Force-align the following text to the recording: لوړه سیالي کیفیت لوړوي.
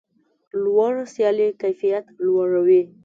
لوړه 0.63 1.03
سیالي 1.13 1.47
کیفیت 1.61 2.05
لوړوي. 2.25 2.83